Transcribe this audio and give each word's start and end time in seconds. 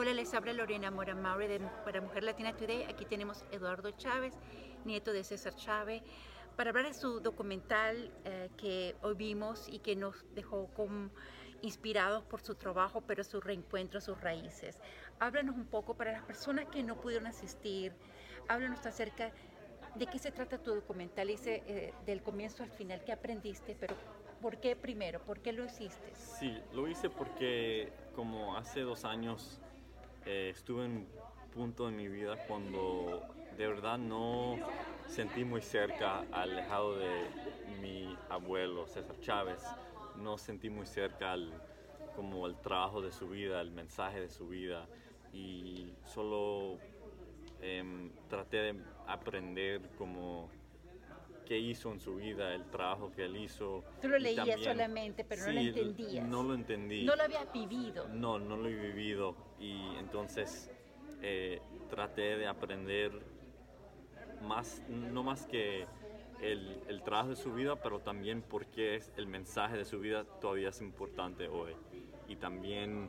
Hola, 0.00 0.14
les 0.14 0.32
habla 0.32 0.52
Lorena 0.52 0.92
Mora 0.92 1.16
Maure 1.16 1.48
de 1.48 1.58
para 1.84 2.00
Mujer 2.00 2.22
Latina 2.22 2.56
Today. 2.56 2.84
Aquí 2.84 3.04
tenemos 3.04 3.44
Eduardo 3.50 3.90
Chávez, 3.90 4.32
nieto 4.84 5.12
de 5.12 5.24
César 5.24 5.56
Chávez, 5.56 6.04
para 6.54 6.70
hablar 6.70 6.86
de 6.86 6.94
su 6.94 7.18
documental 7.18 8.12
eh, 8.24 8.48
que 8.56 8.94
hoy 9.02 9.14
vimos 9.14 9.68
y 9.68 9.80
que 9.80 9.96
nos 9.96 10.24
dejó 10.36 10.68
con, 10.68 11.10
inspirados 11.62 12.22
por 12.22 12.40
su 12.42 12.54
trabajo, 12.54 13.00
pero 13.00 13.24
su 13.24 13.40
reencuentro, 13.40 14.00
sus 14.00 14.20
raíces. 14.20 14.80
Háblanos 15.18 15.56
un 15.56 15.66
poco 15.66 15.94
para 15.94 16.12
las 16.12 16.22
personas 16.22 16.66
que 16.66 16.84
no 16.84 17.00
pudieron 17.00 17.26
asistir, 17.26 17.92
háblanos 18.46 18.86
acerca 18.86 19.32
de 19.96 20.06
qué 20.06 20.20
se 20.20 20.30
trata 20.30 20.62
tu 20.62 20.76
documental, 20.76 21.26
dice 21.26 21.64
eh, 21.66 21.92
del 22.06 22.22
comienzo 22.22 22.62
al 22.62 22.70
final, 22.70 23.02
qué 23.04 23.10
aprendiste, 23.10 23.74
pero 23.74 23.96
¿por 24.40 24.60
qué 24.60 24.76
primero? 24.76 25.18
¿Por 25.22 25.40
qué 25.40 25.52
lo 25.52 25.64
hiciste? 25.64 26.14
Sí, 26.14 26.56
lo 26.72 26.86
hice 26.86 27.10
porque 27.10 27.92
como 28.14 28.56
hace 28.56 28.82
dos 28.82 29.04
años 29.04 29.60
eh, 30.28 30.50
estuve 30.50 30.84
en 30.84 30.90
un 30.92 31.06
punto 31.54 31.88
en 31.88 31.96
mi 31.96 32.06
vida 32.06 32.36
cuando 32.46 33.24
de 33.56 33.66
verdad 33.66 33.96
no 33.96 34.56
sentí 35.08 35.42
muy 35.42 35.62
cerca, 35.62 36.26
alejado 36.30 36.98
de 36.98 37.30
mi 37.80 38.14
abuelo 38.28 38.86
César 38.86 39.18
Chávez, 39.20 39.64
no 40.16 40.36
sentí 40.36 40.68
muy 40.68 40.84
cerca 40.84 41.32
al, 41.32 41.50
como 42.14 42.46
el 42.46 42.56
trabajo 42.60 43.00
de 43.00 43.10
su 43.10 43.30
vida, 43.30 43.60
el 43.62 43.70
mensaje 43.70 44.20
de 44.20 44.28
su 44.28 44.48
vida. 44.48 44.86
Y 45.32 45.94
solo 46.04 46.78
em, 47.62 48.10
traté 48.28 48.58
de 48.58 48.84
aprender 49.06 49.80
como 49.96 50.50
qué 51.48 51.58
hizo 51.58 51.90
en 51.90 51.98
su 51.98 52.16
vida, 52.16 52.54
el 52.54 52.66
trabajo 52.66 53.10
que 53.10 53.24
él 53.24 53.38
hizo. 53.38 53.82
Tú 54.02 54.08
lo 54.08 54.18
leías 54.18 54.60
solamente, 54.60 55.24
pero 55.24 55.46
no 55.46 55.52
lo 55.52 55.60
entendías. 55.60 56.28
No 56.28 56.42
lo 56.42 56.54
entendí. 56.54 57.04
No 57.06 57.16
lo 57.16 57.22
habías 57.22 57.50
vivido. 57.50 58.06
No, 58.08 58.38
no 58.38 58.58
lo 58.58 58.68
he 58.68 58.74
vivido. 58.74 59.34
Y 59.58 59.96
entonces 59.98 60.70
eh, 61.22 61.62
traté 61.88 62.36
de 62.36 62.46
aprender 62.46 63.12
más, 64.42 64.82
no 64.90 65.22
más 65.22 65.46
que 65.46 65.86
el, 66.42 66.82
el, 66.86 67.02
trabajo 67.02 67.30
de 67.30 67.36
su 67.36 67.54
vida, 67.54 67.76
pero 67.76 68.00
también 68.00 68.42
porque 68.42 68.96
es 68.96 69.10
el 69.16 69.26
mensaje 69.26 69.78
de 69.78 69.86
su 69.86 69.98
vida 70.00 70.24
todavía 70.42 70.68
es 70.68 70.82
importante 70.82 71.48
hoy. 71.48 71.72
Y 72.28 72.36
también 72.36 73.08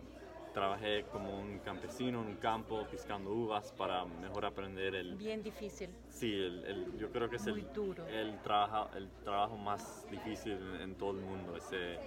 trabajé 0.53 1.05
como 1.11 1.39
un 1.39 1.59
campesino 1.59 2.21
en 2.21 2.27
un 2.27 2.35
campo 2.35 2.85
piscando 2.89 3.31
uvas 3.31 3.71
para 3.71 4.05
mejor 4.05 4.45
aprender 4.45 4.95
el... 4.95 5.15
Bien 5.15 5.41
difícil. 5.41 5.89
Sí, 6.09 6.33
el, 6.33 6.97
yo 6.97 7.11
creo 7.11 7.29
que 7.29 7.37
es 7.37 7.47
el, 7.47 7.71
duro. 7.73 8.07
El, 8.07 8.39
trabajo, 8.41 8.89
el 8.95 9.09
trabajo 9.23 9.57
más 9.57 10.07
difícil 10.09 10.57
en, 10.81 10.95
todo 10.95 11.11
el 11.11 11.17
mundo, 11.17 11.55
ese, 11.55 11.99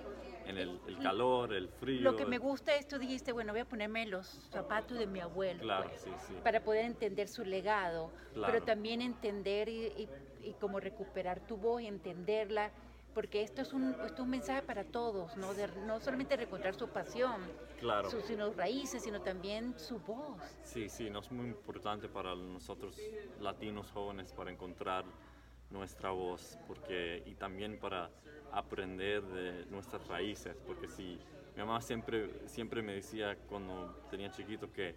en 0.46 0.58
el, 0.58 0.80
calor, 1.02 1.52
el 1.52 1.68
frío. 1.68 2.02
Lo 2.02 2.16
que 2.16 2.26
me 2.26 2.38
gusta 2.38 2.74
es, 2.74 2.86
tú 2.86 2.98
dijiste, 2.98 3.32
bueno, 3.32 3.52
voy 3.52 3.60
a 3.60 3.64
ponerme 3.64 4.06
los 4.06 4.26
zapatos 4.50 4.98
de 4.98 5.06
mi 5.06 5.20
abuelo. 5.20 5.60
Claro, 5.60 5.88
pues, 5.88 6.02
sí, 6.02 6.10
sí. 6.26 6.34
Para 6.42 6.62
poder 6.62 6.84
entender 6.84 7.28
su 7.28 7.44
legado, 7.44 8.10
pero 8.34 8.62
también 8.62 9.00
entender 9.00 9.68
y, 9.68 9.86
y, 9.86 10.08
y 10.42 10.54
como 10.54 10.80
recuperar 10.80 11.40
tu 11.46 11.56
voz 11.56 11.82
y 11.82 11.86
entenderla 11.86 12.72
porque 13.14 13.42
esto 13.42 13.62
es 13.62 13.72
un, 13.72 13.90
esto 13.90 14.14
es 14.14 14.20
un 14.20 14.30
mensaje 14.30 14.62
para 14.62 14.84
todos, 14.84 15.36
¿no? 15.36 15.54
De, 15.54 15.68
no 15.86 16.00
solamente 16.00 16.34
encontrar 16.34 16.74
su 16.74 16.88
pasión, 16.88 17.40
claro. 17.78 18.10
sus 18.10 18.24
sino 18.24 18.52
raíces, 18.52 19.02
sino 19.02 19.20
también 19.20 19.78
su 19.78 19.98
voz. 20.00 20.40
Sí, 20.62 20.88
sí, 20.88 21.10
no 21.10 21.20
es 21.20 21.30
muy 21.30 21.46
importante 21.46 22.08
para 22.08 22.34
nosotros 22.34 23.00
latinos 23.40 23.90
jóvenes 23.90 24.32
para 24.32 24.50
encontrar 24.50 25.04
nuestra 25.70 26.10
voz, 26.10 26.58
porque 26.66 27.22
y 27.26 27.34
también 27.34 27.78
para 27.78 28.10
aprender 28.52 29.22
de 29.22 29.66
nuestras 29.66 30.06
raíces, 30.08 30.56
porque 30.66 30.86
si 30.88 31.18
mi 31.56 31.62
mamá 31.62 31.80
siempre 31.80 32.30
siempre 32.46 32.82
me 32.82 32.94
decía 32.94 33.36
cuando 33.48 33.94
tenía 34.10 34.30
chiquito 34.30 34.70
que 34.72 34.94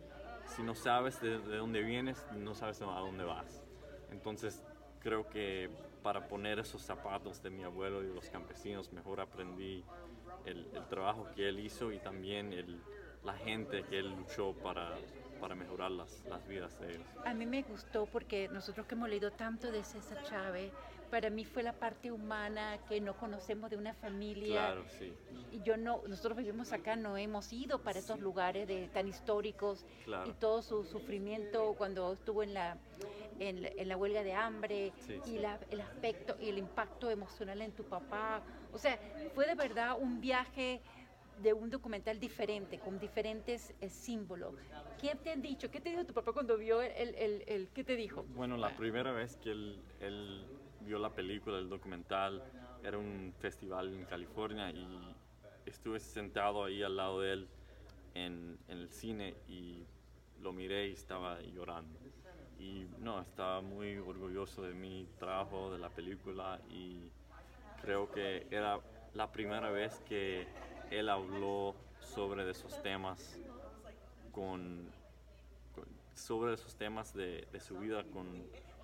si 0.56 0.62
no 0.62 0.76
sabes 0.76 1.20
de, 1.22 1.40
de 1.40 1.58
dónde 1.58 1.82
vienes, 1.82 2.26
no 2.32 2.54
sabes 2.54 2.82
a 2.82 2.86
dónde 2.86 3.24
vas. 3.24 3.64
Entonces 4.12 4.64
creo 5.00 5.30
que 5.30 5.70
para 6.06 6.28
poner 6.28 6.60
esos 6.60 6.84
zapatos 6.84 7.42
de 7.42 7.50
mi 7.50 7.64
abuelo 7.64 8.04
y 8.04 8.14
los 8.14 8.30
campesinos 8.30 8.94
mejor 8.94 9.20
aprendí 9.20 9.84
el, 10.46 10.70
trabajo 10.88 11.28
que 11.36 11.50
él 11.50 11.60
hizo 11.60 11.92
y 11.92 11.98
también 11.98 12.54
el, 12.54 12.80
la 13.24 13.34
gente 13.34 13.82
que 13.90 13.98
él 13.98 14.12
luchó 14.12 14.54
para, 14.54 15.00
para 15.42 15.56
mejorar 15.56 15.90
las, 15.90 16.24
las, 16.30 16.48
vidas 16.48 16.80
de 16.80 16.92
ellos. 16.92 17.08
A 17.26 17.34
mí 17.34 17.48
me 17.48 17.64
gustó 17.64 18.06
porque 18.06 18.48
nosotros 18.50 18.86
que 18.86 18.94
hemos 18.94 19.10
leído 19.10 19.32
tanto 19.32 19.72
de 19.72 19.84
César 19.84 20.22
Chávez, 20.22 20.72
para 21.10 21.32
mí 21.32 21.44
fue 21.44 21.64
la 21.64 21.74
parte 21.74 22.12
humana 22.12 22.78
que 22.88 23.02
no 23.02 23.18
conocemos 23.18 23.72
de 23.72 23.78
una 23.78 23.96
familia. 23.96 24.62
Claro, 24.62 24.86
sí. 25.00 25.12
Y 25.52 25.64
yo 25.64 25.76
no, 25.76 26.04
nosotros 26.08 26.38
vivimos 26.38 26.72
acá, 26.72 26.96
no 26.96 27.18
hemos 27.18 27.52
ido 27.52 27.80
para 27.80 27.98
esos 27.98 28.20
lugares 28.20 28.68
de, 28.68 28.90
tan 28.90 29.08
históricos 29.08 29.84
claro. 30.04 30.30
y 30.30 30.34
todo 30.34 30.62
su 30.62 30.84
sufrimiento 30.84 31.74
cuando 31.80 32.14
estuvo 32.14 32.44
en 32.44 32.54
la 32.54 32.78
en, 33.40 33.66
en 33.78 33.88
la 33.88 33.98
huelga 33.98 34.24
de 34.24 34.34
hambre 34.34 34.94
sí, 34.98 35.14
y 35.26 35.30
sí. 35.32 35.38
la, 35.40 35.60
el 35.70 35.82
aspecto 35.82 36.36
y 36.40 36.50
el 36.50 36.58
impacto 36.58 37.10
emocional 37.10 37.62
en 37.62 37.72
tu 37.72 37.84
papá. 37.84 38.42
O 38.72 38.78
sea, 38.78 38.98
fue 39.34 39.48
de 39.48 39.56
verdad 39.56 39.98
un 40.00 40.20
viaje 40.22 40.82
de 41.42 41.54
un 41.54 41.70
documental 41.70 42.20
diferente, 42.20 42.80
con 42.80 43.00
diferentes 43.00 43.74
eh, 43.82 43.90
símbolos. 43.90 44.56
¿Qué 44.98 45.16
te 45.16 45.32
han 45.32 45.42
dicho? 45.42 45.70
¿Qué 45.70 45.82
te 45.82 45.90
dijo 45.90 46.06
tu 46.06 46.14
papá 46.14 46.32
cuando 46.32 46.58
vio 46.58 46.82
el, 46.82 47.14
el, 47.16 47.44
el 47.48 47.68
qué 47.70 47.84
te 47.84 47.96
dijo? 47.96 48.24
Bueno, 48.24 48.56
la 48.58 48.76
primera 48.76 49.12
vez 49.12 49.36
que 49.38 49.52
él, 49.52 49.84
él 50.00 50.48
vio 50.80 50.98
la 51.00 51.14
película, 51.14 51.58
el 51.60 51.70
documental, 51.70 52.42
era 52.84 52.98
un 52.98 53.34
festival 53.38 53.94
en 53.94 54.06
California 54.06 54.72
y 54.72 55.16
estuve 55.66 56.00
sentado 56.00 56.64
ahí 56.64 56.84
al 56.84 56.96
lado 56.96 57.20
de 57.20 57.34
él 57.34 57.48
en, 58.14 58.58
en 58.68 58.78
el 58.78 58.90
cine 58.90 59.36
y 59.48 59.88
lo 60.38 60.54
miré 60.54 60.88
y 60.90 60.94
estaba 60.94 61.42
llorando 61.42 62.00
y 62.60 62.88
no, 63.00 63.22
estaba 63.22 63.62
muy 63.62 63.98
orgulloso 63.98 64.64
de 64.64 64.74
mi 64.74 65.08
trabajo, 65.20 65.72
de 65.72 65.80
la 65.80 65.90
película 65.90 66.60
y 66.70 67.10
creo 67.82 68.12
que 68.12 68.48
era 68.50 68.80
la 69.14 69.32
primera 69.32 69.70
vez 69.70 70.02
que 70.08 70.48
él 70.92 71.10
habló 71.10 71.76
sobre 72.00 72.50
esos 72.50 72.82
temas 72.82 73.40
con, 74.32 74.90
con 75.74 75.86
sobre 76.14 76.54
esos 76.54 76.76
temas 76.76 77.14
de, 77.14 77.48
de 77.52 77.60
su 77.60 77.78
vida 77.80 78.04
con, 78.06 78.28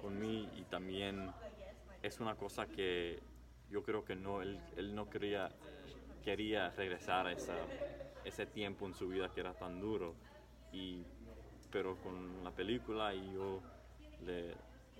con, 0.01 0.19
mí 0.19 0.49
y 0.55 0.63
también 0.63 1.31
es 2.01 2.19
una 2.19 2.35
cosa 2.35 2.65
que 2.67 3.19
yo 3.69 3.83
creo 3.83 4.03
que 4.03 4.15
no, 4.15 4.41
él, 4.41 4.59
él 4.75 4.93
no 4.93 5.09
quería, 5.09 5.49
quería 6.23 6.69
regresar 6.71 7.27
a 7.27 7.31
esa, 7.31 7.55
ese 8.25 8.45
tiempo 8.45 8.85
en 8.85 8.93
su 8.93 9.07
vida 9.07 9.29
que 9.29 9.39
era 9.39 9.53
tan 9.53 9.79
duro. 9.79 10.13
Y 10.73 11.03
pero 11.71 11.95
con 11.97 12.43
la 12.43 12.51
película 12.51 13.13
y 13.13 13.33
yo 13.33 13.61
le, 14.25 14.55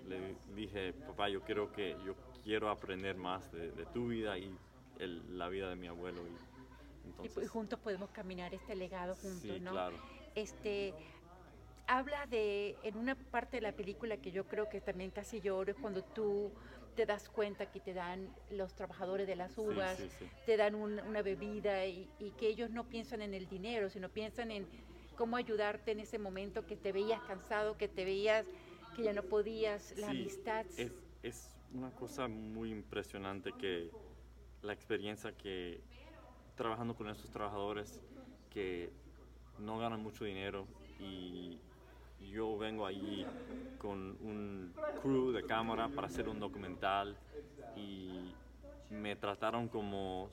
le, 0.08 0.36
dije, 0.56 0.94
papá, 0.94 1.30
yo 1.30 1.42
quiero 1.42 1.72
que 1.72 1.96
yo 2.06 2.16
quiero 2.44 2.70
aprender 2.70 3.16
más 3.16 3.52
de, 3.52 3.72
de 3.72 3.86
tu 3.88 4.08
vida 4.08 4.38
y 4.38 4.58
el, 5.00 5.38
la 5.38 5.50
vida 5.50 5.70
de 5.70 5.76
mi 5.76 5.88
abuelo. 5.88 6.22
Y, 6.28 7.08
entonces, 7.08 7.44
y, 7.44 7.48
juntos 7.48 7.80
podemos 7.80 8.10
caminar 8.12 8.54
este 8.54 8.76
legado 8.76 9.16
juntos, 9.16 9.42
sí, 9.42 9.60
¿no? 9.60 9.72
Claro. 9.72 9.98
Este, 10.36 10.94
habla 11.88 12.26
de, 12.28 12.78
en 12.84 12.98
una 12.98 13.16
parte 13.16 13.58
de 13.58 13.62
la 13.62 13.74
película 13.74 14.18
que 14.18 14.32
yo 14.32 14.48
creo 14.48 14.70
que 14.70 14.82
también 14.82 15.12
casi 15.12 15.42
lloro, 15.42 15.72
es 15.72 15.78
cuando 15.78 16.04
tú 16.04 16.52
te 16.96 17.06
das 17.06 17.30
cuenta 17.30 17.72
que 17.72 17.80
te 17.80 17.94
dan 17.94 18.34
los 18.50 18.74
trabajadores 18.74 19.26
de 19.26 19.36
las 19.36 19.58
uvas, 19.58 19.98
sí, 19.98 20.10
sí, 20.20 20.26
te 20.46 20.58
dan 20.58 20.76
un, 20.76 21.00
una 21.00 21.22
bebida 21.22 21.86
y, 21.86 22.10
y 22.20 22.32
que 22.32 22.48
ellos 22.48 22.70
no 22.70 22.88
piensan 22.88 23.22
en 23.22 23.34
el 23.34 23.48
dinero, 23.48 23.90
sino 23.90 24.10
piensan 24.10 24.52
en 24.52 24.68
cómo 25.18 25.38
ayudarte 25.38 25.92
en 25.92 26.00
ese 26.00 26.18
momento 26.18 26.66
que 26.66 26.76
te 26.76 26.92
veías 26.92 27.22
cansado, 27.22 27.78
que 27.78 27.88
te 27.88 28.06
veías 28.06 28.46
que 28.96 29.04
ya 29.04 29.14
no 29.14 29.24
podías, 29.24 29.98
la 29.98 30.12
sí, 30.12 30.22
amistad. 30.22 30.66
Es, 30.78 30.92
es, 31.24 31.56
una 31.74 31.90
cosa 31.92 32.28
muy 32.28 32.70
impresionante 32.70 33.54
que 33.54 33.90
la 34.62 34.74
experiencia 34.74 35.32
que 35.32 35.80
trabajando 36.56 36.94
con 36.94 37.08
estos 37.08 37.30
trabajadores 37.32 38.02
que 38.54 38.90
no 39.58 39.80
ganan 39.80 40.04
mucho 40.04 40.26
dinero 40.26 40.68
y 41.00 41.58
yo 42.32 42.58
vengo 42.58 42.86
allí 42.86 43.26
con 43.78 44.18
un 44.22 44.74
crew 45.02 45.32
de 45.32 45.44
cámara 45.44 45.88
para 45.90 46.08
hacer 46.08 46.30
un 46.30 46.40
documental 46.40 47.16
y 47.76 48.36
me 48.90 49.16
trataron 49.16 49.68
como 49.68 50.30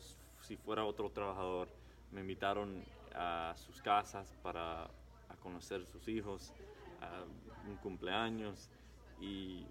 si 0.46 0.56
fuera 0.56 0.84
otro 0.84 1.10
trabajador. 1.10 1.68
Me 2.10 2.20
invitaron 2.20 2.84
a 3.18 3.54
sus 3.56 3.82
casas 3.82 4.32
para 4.42 4.84
a 5.28 5.36
conocer 5.42 5.84
sus 5.84 6.08
hijos, 6.08 6.54
a 7.00 7.24
un 7.68 7.76
cumpleaños. 7.76 8.70
Y 9.20 9.66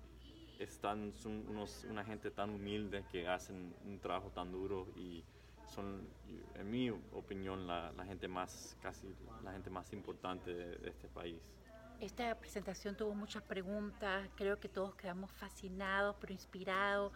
están 0.60 1.14
son 1.14 1.48
unos, 1.48 1.86
una 1.90 2.04
gente 2.04 2.32
tan 2.32 2.50
humilde 2.50 3.06
que 3.12 3.28
hacen 3.28 3.74
un 3.86 4.00
trabajo 4.00 4.30
tan 4.32 4.52
duro 4.52 4.88
y 4.96 5.24
son 5.66 6.08
en 6.56 6.72
mi 6.72 6.90
opinión 6.90 7.68
la, 7.68 7.92
la 7.92 8.06
gente 8.06 8.28
más 8.28 8.76
casi 8.82 9.08
la 9.44 9.52
gente 9.52 9.70
más 9.70 9.92
importante 9.94 10.54
de, 10.54 10.78
de, 10.78 10.90
este 10.90 11.08
país. 11.10 11.42
Esta 12.00 12.34
presentación 12.36 12.96
tuvo 12.96 13.14
muchas 13.14 13.44
preguntas 13.44 14.28
creo 14.36 14.60
que 14.60 14.70
todos 14.70 14.96
quedamos 14.96 15.32
fascinados 15.32 16.16
pero 16.20 16.34
inspirados 16.34 17.12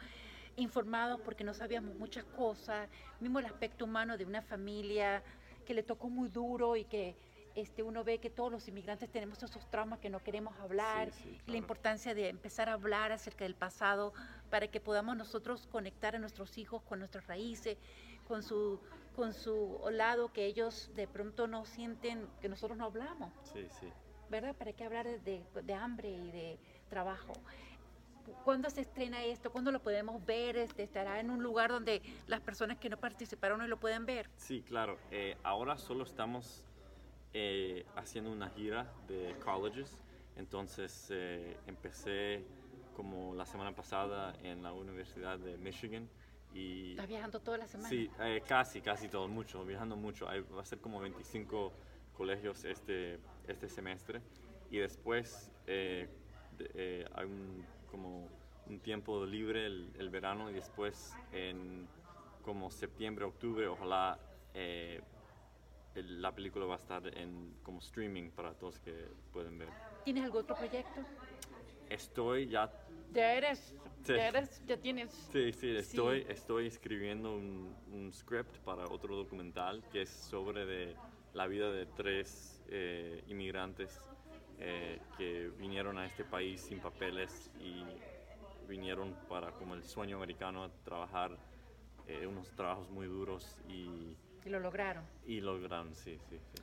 informados 0.58 1.20
porque 1.22 1.44
no 1.44 1.54
sabíamos 1.54 1.96
muchas 1.96 2.26
cosas 2.26 2.90
mismo 3.20 3.40
el 3.40 3.46
aspecto 3.46 3.86
humano 3.86 4.18
de 4.18 4.26
una 4.26 4.42
familia 4.42 5.24
que 5.64 5.74
le 5.74 5.84
tocó 5.84 6.10
muy 6.10 6.30
duro 6.30 6.76
y 6.76 6.86
que 6.86 7.16
este, 7.56 7.84
uno 7.84 8.04
ve 8.04 8.20
que 8.20 8.30
todos 8.30 8.52
los 8.52 8.68
inmigrantes 8.68 9.10
tenemos 9.12 9.44
esos 9.44 9.70
traumas 9.70 10.00
que 10.00 10.10
no 10.10 10.24
queremos 10.24 10.58
hablar, 10.60 11.12
Sí, 11.12 11.24
sí, 11.24 11.42
la 11.48 11.58
importancia 11.58 12.14
de 12.14 12.30
empezar 12.30 12.70
a 12.70 12.74
hablar 12.74 13.12
acerca 13.12 13.44
del 13.44 13.56
pasado 13.56 14.14
para 14.50 14.68
que 14.68 14.80
podamos 14.80 15.18
nosotros 15.18 15.68
conectar 15.68 16.16
a 16.16 16.20
nuestros 16.20 16.58
hijos 16.58 16.82
con 16.84 17.00
nuestras 17.00 17.28
raíces, 17.28 17.78
con 18.24 18.42
su, 18.44 18.80
con 19.14 19.34
su 19.34 19.80
lado 19.92 20.32
que 20.32 20.46
ellos 20.46 20.92
de 20.96 21.08
pronto 21.08 21.48
no 21.48 21.66
sienten 21.66 22.30
que 22.40 22.48
nosotros 22.50 22.78
no 22.78 22.86
hablamos, 22.86 23.34
Sí, 23.52 23.68
sí. 23.70 23.92
¿verdad? 24.30 24.56
¿Para 24.56 24.72
qué 24.72 24.86
hablar 24.86 25.06
de- 25.22 25.46
de 25.64 25.74
hambre 25.74 26.10
y 26.10 26.32
de 26.32 26.60
trabajo? 26.88 27.34
¿Cuándo 28.44 28.70
se 28.70 28.82
estrena 28.82 29.24
esto? 29.24 29.52
¿Cuándo 29.52 29.72
lo 29.72 29.80
podemos 29.82 30.24
ver? 30.26 30.58
Este, 30.58 30.84
¿Estará 30.84 31.20
en 31.20 31.30
un 31.30 31.42
lugar 31.42 31.70
donde 31.72 32.02
las 32.28 32.42
personas 32.42 32.78
que 32.78 32.90
no 32.90 32.98
participaron 32.98 33.60
no 33.60 33.68
lo 33.68 33.80
pueden 33.80 34.06
ver? 34.06 34.30
Sí, 34.36 34.62
claro. 34.62 34.98
Eh, 35.12 35.38
ahora 35.44 35.78
solo 35.78 36.04
estamos 36.04 36.64
eh, 37.34 37.86
haciendo 37.96 38.32
una 38.32 38.50
gira 38.50 38.92
de 39.08 39.36
colleges. 39.44 40.04
Entonces 40.36 41.08
eh, 41.10 41.58
empecé 41.68 42.46
como 42.96 43.34
la 43.36 43.46
semana 43.46 43.74
pasada 43.76 44.36
en 44.44 44.62
la 44.64 44.72
Universidad 44.74 45.40
de 45.40 45.58
Michigan 45.58 46.10
y 46.54 46.92
¿Estás 46.92 47.08
viajando 47.08 47.40
toda 47.40 47.58
la 47.58 47.68
semana? 47.68 47.90
sí, 47.90 48.10
eh, 48.20 48.42
casi, 48.48 48.82
casi 48.82 49.08
todo, 49.08 49.28
mucho, 49.28 49.66
viajando 49.66 49.96
mucho. 49.96 50.28
Hay- 50.28 50.42
va 50.42 50.62
a 50.62 50.66
ser 50.66 50.80
como 50.80 51.00
25 51.00 51.72
colegios 52.14 52.64
este, 52.66 53.20
este 53.48 53.70
semestre 53.70 54.22
y 54.70 54.78
después 54.78 55.52
eh, 55.68 56.08
de- 56.58 56.72
eh, 56.74 57.06
hay 57.16 57.26
un, 57.26 57.66
como 57.92 58.30
un 58.66 58.80
tiempo 58.80 59.26
libre 59.26 59.66
el, 59.66 59.92
el 60.00 60.10
verano 60.10 60.50
y 60.50 60.54
después 60.54 61.18
en 61.32 61.88
como 62.42 62.72
septiembre, 62.72 63.26
octubre, 63.26 63.68
ojalá 63.68 64.18
eh, 64.54 65.02
el- 65.96 66.22
la 66.22 66.34
película 66.34 66.66
va 66.66 66.76
a 66.76 66.78
estar 66.78 67.06
en 67.18 67.54
como 67.64 67.80
streaming 67.80 68.32
para 68.32 68.54
todos 68.54 68.80
que 68.80 68.94
pueden 69.34 69.58
ver. 69.60 69.70
¿Tienes 70.04 70.24
algún 70.24 70.42
otro 70.42 70.56
proyecto? 70.56 71.02
Estoy 71.90 72.48
ya, 72.48 72.72
Ya 73.14 73.34
eres, 73.34 73.76
Sí. 74.04 74.14
ya 74.14 74.28
eres, 74.30 74.62
ya 74.66 74.78
tienes. 74.78 75.12
sí, 75.32 75.52
sí, 75.52 75.76
estoy, 75.76 76.26
estoy 76.30 76.68
escribiendo 76.68 77.36
un, 77.36 77.76
un 77.92 78.12
script 78.14 78.58
para 78.60 78.86
otro 78.88 79.16
documental 79.18 79.84
que 79.92 80.04
es 80.04 80.10
sobre 80.10 80.66
de 80.66 80.96
la 81.34 81.48
vida 81.48 81.70
de 81.72 81.86
tres 81.86 82.64
eh, 82.70 83.22
inmigrantes 83.28 84.11
eh, 84.62 85.00
que 85.18 85.50
vinieron 85.58 85.98
a 85.98 86.06
este 86.06 86.24
país 86.24 86.62
sin 86.62 86.80
papeles 86.80 87.50
y 87.60 87.84
vinieron 88.68 89.14
para 89.28 89.52
como 89.52 89.74
el 89.76 89.84
sueño 89.84 90.18
americano 90.18 90.64
a 90.64 90.70
trabajar 90.84 91.36
eh, 92.08 92.26
unos 92.28 92.48
trabajos 92.52 92.90
muy 92.90 93.08
duros 93.08 93.58
y, 93.68 94.16
Y 94.46 94.50
lo 94.50 94.60
lograron. 94.60 95.04
y 95.26 95.42
lograron, 95.42 95.94
sí, 95.96 96.18
sí, 96.30 96.38
sí. 96.40 96.62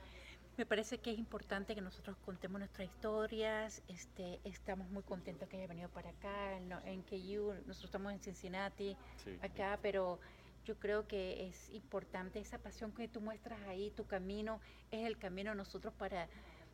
Me 0.57 0.67
parece 0.67 0.99
que 0.99 1.13
es 1.13 1.19
importante 1.19 1.75
que 1.75 1.81
nosotros 1.81 2.17
contemos 2.25 2.59
nuestras 2.59 2.89
historias. 2.89 3.81
Este, 3.87 4.41
estamos 4.43 4.91
muy 4.91 5.05
contentos 5.05 5.49
que 5.49 5.57
haya 5.57 5.69
venido 5.69 5.89
para 5.89 6.11
acá, 6.11 6.57
en, 6.57 6.73
en 6.85 7.03
KU. 7.03 7.53
Nosotros 7.67 7.85
estamos 7.85 8.13
en 8.13 8.19
Cincinnati, 8.21 8.97
Sí. 9.25 9.39
acá, 9.41 9.79
pero 9.83 10.19
yo 10.65 10.77
creo 10.77 11.07
que 11.07 11.47
es 11.47 11.71
importante 11.71 12.41
esa 12.41 12.59
pasión 12.59 12.91
que 12.93 13.07
tú 13.07 13.21
muestras 13.21 13.61
ahí, 13.69 13.91
tu 13.93 14.05
camino 14.07 14.61
es 14.91 15.07
el 15.07 15.17
camino 15.17 15.51
de 15.53 15.57
nosotros 15.57 15.95
para, 15.95 16.29